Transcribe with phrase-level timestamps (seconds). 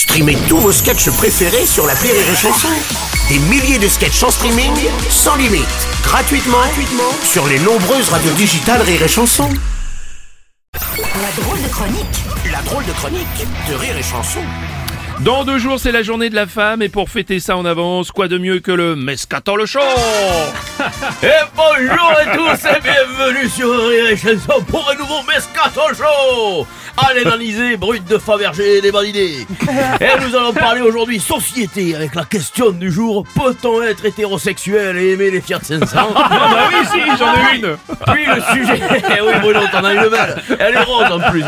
[0.00, 2.68] Streamez tous vos sketchs préférés sur la Rire et Chanson.
[3.28, 4.72] Des milliers de sketchs en streaming,
[5.10, 5.66] sans limite,
[6.02, 9.50] gratuitement, gratuitement sur les nombreuses radios digitales Rire et Chanson.
[10.72, 14.40] La drôle de chronique La drôle de chronique de Rire et Chanson.
[15.20, 18.10] Dans deux jours, c'est la journée de la femme et pour fêter ça en avance,
[18.10, 19.80] quoi de mieux que le Mescaton le show?
[21.22, 26.66] Et bonjour à tous et bienvenue sur Rire et Chanson pour un nouveau Mescaton Show
[26.96, 29.46] Allez l'Analysé, brut de Fabergé bonnes idées.
[30.00, 33.24] Et nous allons parler aujourd'hui société avec la question du jour.
[33.34, 35.86] Peut-on être hétérosexuel et aimer les Fiat 500
[36.16, 37.76] Ah bah oui, si, j'en ai une.
[38.12, 38.80] Puis le sujet...
[39.16, 41.44] Eh oui Bruno, t'en as une belle Elle est rose en plus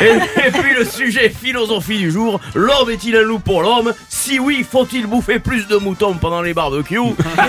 [0.00, 2.40] et, et puis le sujet philosophie du jour.
[2.54, 3.92] L'homme est-il un loup pour l'homme?
[4.08, 6.98] Si oui, faut-il bouffer plus de moutons pendant les barbecues?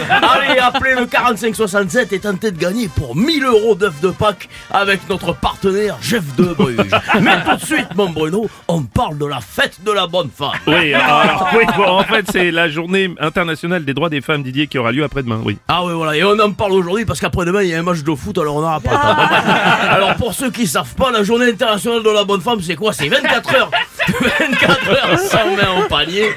[0.09, 5.07] Allez, appelez le 4567 et tentez de gagner pour 1000 euros d'œufs de Pâques avec
[5.09, 6.91] notre partenaire Jeff de Bruges.
[7.21, 10.51] Mais tout de suite, mon Bruno, on parle de la fête de la bonne femme.
[10.67, 14.67] Oui, alors, oui, bon, en fait, c'est la journée internationale des droits des femmes, Didier,
[14.67, 15.57] qui aura lieu après-demain, oui.
[15.67, 18.03] Ah oui, voilà, et on en parle aujourd'hui parce qu'après-demain, il y a un match
[18.03, 19.15] de foot, alors on n'aura pas le temps.
[19.15, 19.43] Bon, bref.
[19.89, 22.93] Alors, pour ceux qui savent pas, la journée internationale de la bonne femme, c'est quoi?
[22.93, 23.71] C'est 24 heures
[24.39, 26.29] 24 heures sans main au panier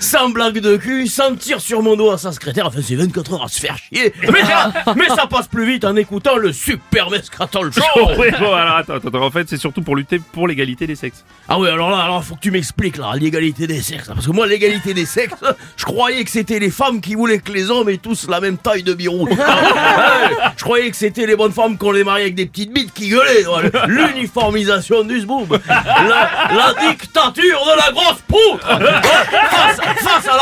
[0.00, 3.32] sans blague de cul, sans tir sur mon dos à sa secrétaire, enfin c'est 24
[3.34, 4.12] heures à se faire chier.
[4.32, 7.82] Mais ça, mais ça passe plus vite en écoutant le super Mescatol Show.
[8.18, 11.24] oui, bon, alors attends, attends, en fait, c'est surtout pour lutter pour l'égalité des sexes.
[11.48, 14.08] Ah oui, alors là, alors faut que tu m'expliques là, l'égalité des sexes.
[14.08, 15.42] Parce que moi, l'égalité des sexes,
[15.76, 18.58] je croyais que c'était les femmes qui voulaient que les hommes aient tous la même
[18.58, 19.30] taille de biroute.
[19.50, 22.72] Ah ouais, je croyais que c'était les bonnes femmes qu'on les mariait avec des petites
[22.72, 23.44] bites qui gueulaient.
[23.86, 25.46] L'uniformisation du zboum.
[25.66, 28.68] La, la dictature de la grosse poutre.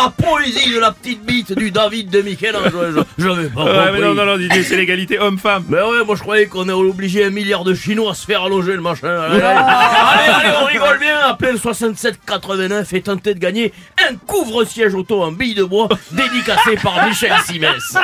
[0.07, 2.73] La poésie de la petite bite du David de Michel-Ange.
[3.19, 4.01] J'avais pas Ouais, mais compris.
[4.03, 5.65] non, non, non, Didier, c'est l'égalité homme-femme.
[5.69, 8.43] Mais ouais, moi je croyais qu'on allait obliger un milliard de Chinois à se faire
[8.45, 9.09] allonger le machin.
[9.09, 11.19] Allez, allez, allez, allez, on rigole bien.
[11.27, 13.73] Appelez le 6789 et tentez de gagner
[14.11, 17.95] un couvre-siège auto en billes de bois dédicacé par Michel Simès.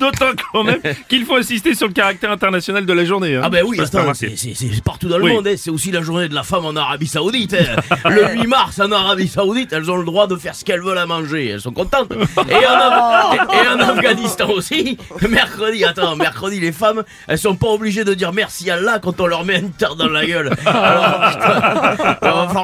[0.00, 3.36] D'autant quand même qu'il faut insister sur le caractère international de la journée.
[3.36, 3.42] hein.
[3.44, 4.34] Ah ben oui, c'est attends, remarqué.
[4.36, 5.32] c'est c'est- c'est partout dans le Oui.
[5.32, 5.46] monde.
[5.48, 5.54] hein.
[5.56, 7.54] C'est aussi la journée de la femme en Arabie Saoudite.
[7.54, 8.08] hein.
[8.10, 10.98] Le 8 mars en Arabie Saoudite, elles ont le droit de faire ce qu'elles veulent
[10.98, 11.48] à manger.
[11.48, 12.12] Elles sont contentes.
[12.12, 14.96] Et en, Af- et- et en Afghanistan aussi,
[15.28, 19.26] mercredi, attends, mercredi, les femmes, elles sont pas obligées de dire merci Allah quand on
[19.26, 20.52] leur met une terre dans la gueule.
[20.66, 21.85] Alors, putain,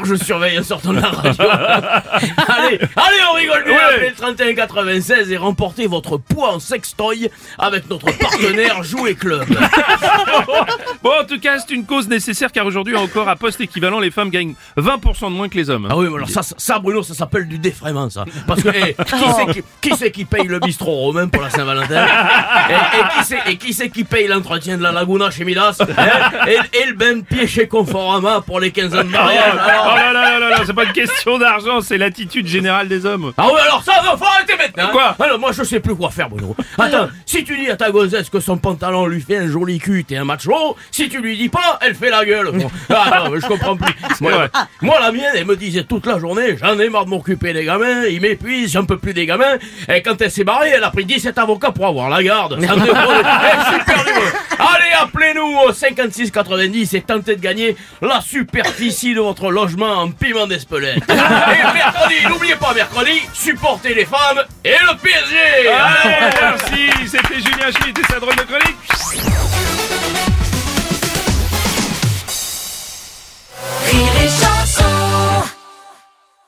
[0.07, 1.33] je surveille en sortant de la radio.
[1.41, 3.77] allez, allez, on rigole bien.
[3.93, 9.45] Appelez le 3196 et remportez votre poids en sextoy avec notre partenaire Jouet Club.
[11.03, 14.11] Bon, en tout cas, c'est une cause nécessaire car aujourd'hui encore, à poste équivalent, les
[14.13, 15.89] femmes gagnent 20% de moins que les hommes.
[15.91, 18.25] Ah oui, alors ça, Bruno, ça s'appelle du défraiement, ça.
[18.47, 21.51] Parce que, eh, qui c'est qui, qui, c'est qui paye le bistrot romain pour la
[21.51, 25.45] Saint-Valentin et, et qui c'est et qui c'est qui paye l'entretien de la Laguna chez
[25.45, 25.79] Midas
[26.47, 29.92] et, et le bain de pied chez Conforama pour les 15 ans de mariage alors-
[29.95, 33.33] là là là là là, c'est pas une question d'argent, c'est l'attitude générale des hommes.
[33.37, 34.52] Ah oui, alors ça, faut arrêter.
[34.77, 34.89] Hein.
[34.93, 36.55] Quoi Alors moi, je sais plus quoi faire, Bruno.
[36.79, 40.05] Attends, si tu dis à ta gonzesse que son pantalon lui fait un joli cul,
[40.05, 40.77] t'es un macho.
[40.91, 42.51] Si tu lui dis pas, elle fait la gueule.
[42.53, 42.71] Bon.
[42.95, 43.95] Ah non, je comprends plus.
[44.21, 47.65] Moi, la mienne, elle me disait toute la journée, j'en ai marre de m'occuper des
[47.65, 49.57] gamins, ils m'épuisent, j'en peux plus des gamins.
[49.89, 52.61] Et quand elle s'est barrée, elle a pris 17 avocats pour avoir la garde.
[52.65, 53.03] Ça me déprime.
[53.43, 54.05] Eh, super.
[54.59, 60.11] Allez, appelez-nous au 56 90 et tentez de gagner la superficie de votre logement en
[60.11, 61.03] piment d'Espelette.
[61.09, 65.69] Et mercredi, n'oubliez pas mercredi, supportez les femmes et le PSG.
[65.69, 68.72] Allez, merci, c'était Julien Schmitt et sa drôle de chronique.